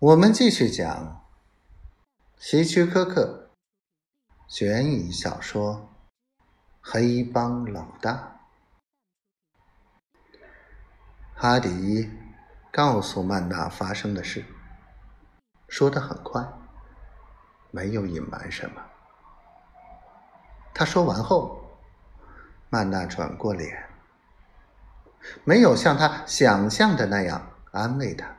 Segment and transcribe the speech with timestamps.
[0.00, 1.26] 我们继续讲
[2.36, 3.50] 希区柯克
[4.46, 5.90] 悬疑小说
[6.80, 8.38] 《黑帮老大》。
[11.34, 12.08] 哈迪
[12.70, 14.44] 告诉曼娜发生的事，
[15.66, 16.46] 说的很快，
[17.72, 18.80] 没有隐瞒什么。
[20.72, 21.76] 他说完后，
[22.70, 23.90] 曼娜转过脸，
[25.42, 28.37] 没有像他想象的那样安慰他。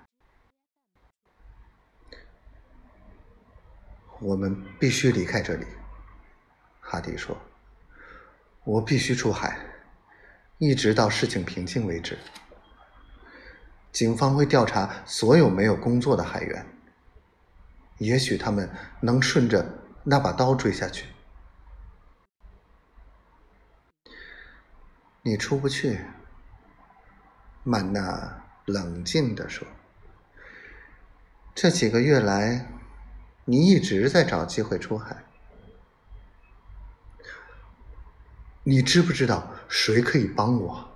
[4.21, 5.65] 我们必须离开这里，
[6.81, 7.37] 哈迪说
[8.65, 9.57] ：“我必须出海，
[10.57, 12.17] 一直到事情平静为止。
[13.93, 16.65] 警方会调查所有没有工作的海员，
[17.97, 18.69] 也许他们
[18.99, 19.65] 能顺着
[20.03, 21.05] 那把刀追下去。
[25.21, 26.01] 你出不去。”
[27.63, 29.65] 曼娜冷静地说
[31.55, 32.67] ：“这几个月来。”
[33.49, 35.25] 你一直在找机会出海，
[38.61, 40.87] 你知不知道谁可以帮我？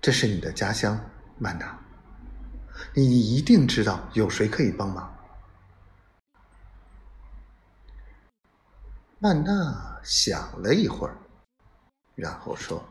[0.00, 1.76] 这是你的家乡，曼娜，
[2.94, 5.12] 你一定知道有谁可以帮忙。
[9.18, 11.16] 曼娜想了一会儿，
[12.14, 12.88] 然后说：“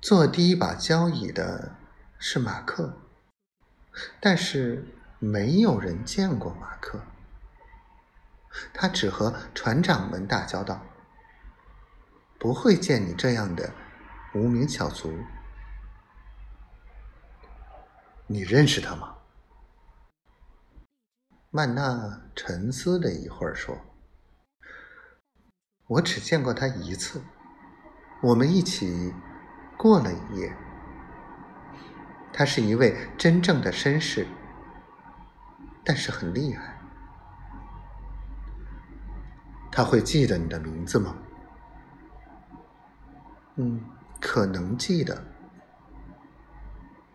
[0.00, 1.74] 坐第一把交椅的
[2.20, 3.00] 是马克，
[4.20, 4.86] 但是。”
[5.24, 7.00] 没有人见过马克，
[8.74, 10.82] 他只和船长们打交道，
[12.38, 13.72] 不会见你这样的
[14.34, 15.10] 无名小卒。
[18.26, 19.16] 你认识他吗？
[21.50, 23.78] 曼娜沉思了一会儿，说
[25.88, 27.22] ：“我只见过他一次，
[28.20, 29.14] 我们一起
[29.78, 30.54] 过了一夜。
[32.30, 34.26] 他是一位真正的绅士。”
[35.84, 36.78] 但是很厉害，
[39.70, 41.14] 他会记得你的名字吗？
[43.56, 43.84] 嗯，
[44.20, 45.22] 可能记得。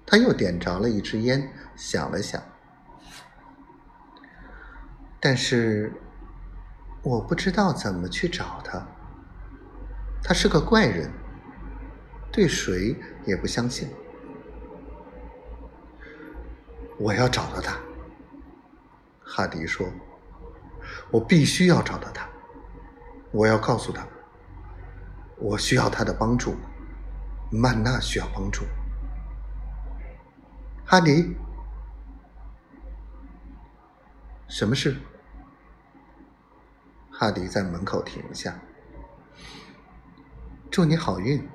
[0.05, 2.41] 他又点着了一支烟，想了想。
[5.19, 5.91] 但是
[7.03, 8.85] 我不知道怎么去找他。
[10.23, 11.11] 他是个怪人，
[12.31, 13.89] 对谁也不相信。
[16.97, 17.77] 我要找到他。
[19.31, 19.87] 哈迪说
[21.11, 22.27] ：“我必须要找到他，
[23.31, 24.05] 我要告诉他，
[25.37, 26.55] 我需要他的帮助。
[27.51, 28.63] 曼娜需要帮助。”
[30.83, 31.37] 哈迪，
[34.47, 34.97] 什么事？
[37.11, 38.59] 哈迪在门口停下。
[40.71, 41.47] 祝你好运。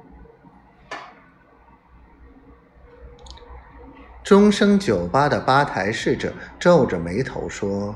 [4.25, 7.95] 钟声酒吧的吧台侍者皱着眉头说：“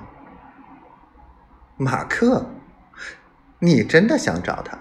[1.79, 2.45] 马克，
[3.59, 4.79] 你真的想找他？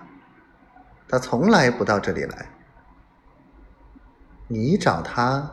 [1.08, 2.50] 他从来不到这里来。
[4.50, 5.50] 你找他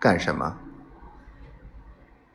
[0.00, 0.56] 干什么？”